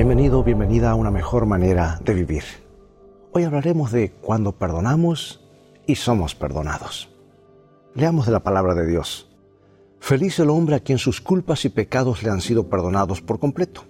[0.00, 2.42] Bienvenido, bienvenida a una mejor manera de vivir.
[3.32, 5.46] Hoy hablaremos de cuando perdonamos
[5.86, 7.14] y somos perdonados.
[7.94, 9.28] Leamos de la palabra de Dios.
[9.98, 13.82] Feliz el hombre a quien sus culpas y pecados le han sido perdonados por completo.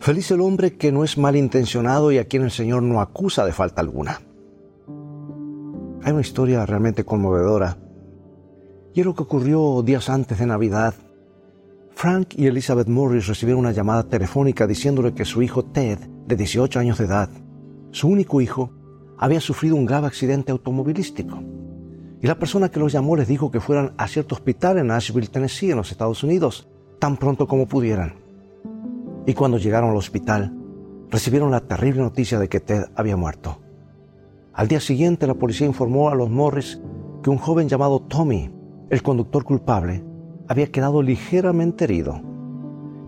[0.00, 3.52] Feliz el hombre que no es malintencionado y a quien el Señor no acusa de
[3.52, 4.22] falta alguna.
[6.04, 7.76] Hay una historia realmente conmovedora.
[8.94, 10.94] Y es lo que ocurrió días antes de Navidad
[11.94, 16.78] Frank y Elizabeth Morris recibieron una llamada telefónica diciéndole que su hijo Ted, de 18
[16.78, 17.30] años de edad,
[17.92, 18.72] su único hijo,
[19.18, 21.42] había sufrido un grave accidente automovilístico.
[22.20, 25.28] Y la persona que los llamó les dijo que fueran a cierto hospital en Nashville,
[25.28, 28.14] Tennessee, en los Estados Unidos, tan pronto como pudieran.
[29.26, 30.52] Y cuando llegaron al hospital,
[31.10, 33.60] recibieron la terrible noticia de que Ted había muerto.
[34.52, 36.80] Al día siguiente, la policía informó a los Morris
[37.22, 38.50] que un joven llamado Tommy,
[38.90, 40.04] el conductor culpable,
[40.48, 42.20] había quedado ligeramente herido.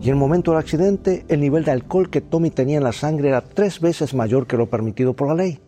[0.01, 2.93] Y en el momento del accidente, el nivel de alcohol que Tommy tenía en la
[2.93, 5.59] sangre era tres veces mayor que lo permitido por la ley.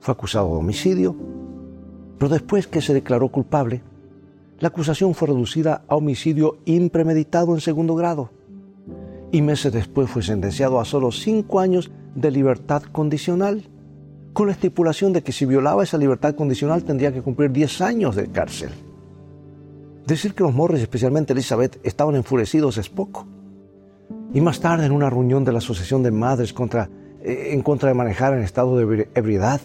[0.00, 1.14] Fue acusado de homicidio,
[2.18, 3.82] pero después que se declaró culpable,
[4.58, 8.30] la acusación fue reducida a homicidio impremeditado en segundo grado.
[9.32, 13.68] Y meses después fue sentenciado a solo cinco años de libertad condicional,
[14.32, 18.16] con la estipulación de que si violaba esa libertad condicional tendría que cumplir 10 años
[18.16, 18.70] de cárcel.
[20.10, 23.28] Decir que los Morris, especialmente Elizabeth, estaban enfurecidos es poco.
[24.34, 26.52] Y más tarde, en una reunión de la Asociación de Madres
[27.22, 29.60] eh, en contra de manejar en estado de ebriedad,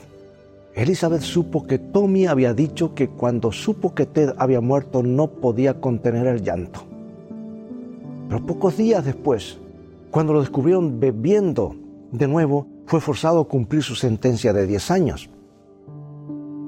[0.75, 5.81] Elizabeth supo que Tommy había dicho que cuando supo que Ted había muerto no podía
[5.81, 6.81] contener el llanto.
[8.29, 9.57] Pero pocos días después,
[10.11, 11.75] cuando lo descubrieron bebiendo
[12.11, 15.27] de nuevo, fue forzado a cumplir su sentencia de 10 años.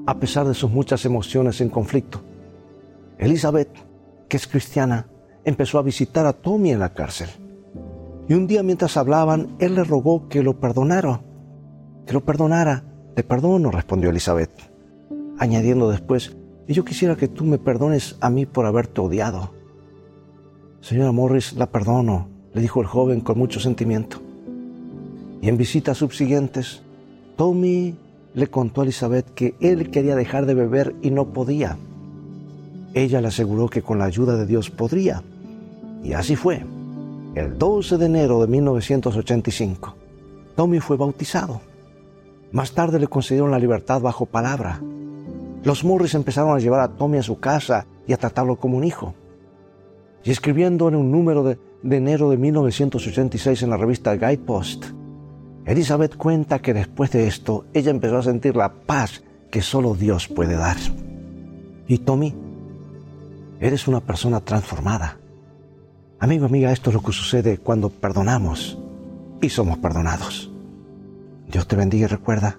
[0.04, 2.22] A pesar de sus muchas emociones en conflicto,
[3.18, 3.70] Elizabeth,
[4.28, 5.06] que es cristiana,
[5.44, 7.28] empezó a visitar a Tommy en la cárcel.
[8.28, 11.20] Y un día mientras hablaban, él le rogó que lo perdonara.
[12.06, 12.84] Que lo perdonara.
[13.14, 14.52] Te perdono, respondió Elizabeth,
[15.38, 16.36] añadiendo después,
[16.68, 19.50] y yo quisiera que tú me perdones a mí por haberte odiado.
[20.80, 24.18] Señora Morris, la perdono, le dijo el joven con mucho sentimiento.
[25.40, 26.82] Y en visitas subsiguientes,
[27.36, 27.96] Tommy
[28.34, 31.76] le contó a Elizabeth que él quería dejar de beber y no podía.
[32.94, 35.22] Ella le aseguró que con la ayuda de Dios podría.
[36.02, 36.64] Y así fue.
[37.34, 39.94] El 12 de enero de 1985,
[40.56, 41.60] Tommy fue bautizado.
[42.50, 44.80] Más tarde le concedieron la libertad bajo palabra.
[45.62, 48.84] Los Morris empezaron a llevar a Tommy a su casa y a tratarlo como un
[48.84, 49.14] hijo.
[50.24, 54.86] Y escribiendo en un número de, de enero de 1986 en la revista Guidepost,
[55.66, 60.26] Elizabeth cuenta que después de esto ella empezó a sentir la paz que solo Dios
[60.26, 60.78] puede dar.
[61.86, 62.34] Y Tommy
[63.60, 65.18] Eres una persona transformada.
[66.20, 68.78] Amigo, amiga, esto es lo que sucede cuando perdonamos
[69.42, 70.52] y somos perdonados.
[71.50, 72.58] Dios te bendiga y recuerda,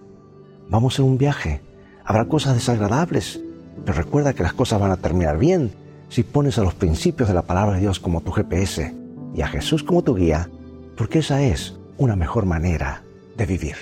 [0.69, 1.61] vamos en un viaje.
[2.03, 3.39] Habrá cosas desagradables,
[3.85, 5.71] pero recuerda que las cosas van a terminar bien
[6.09, 8.93] si pones a los principios de la palabra de Dios como tu GPS
[9.33, 10.49] y a Jesús como tu guía,
[10.97, 13.03] porque esa es una mejor manera
[13.37, 13.75] de vivir.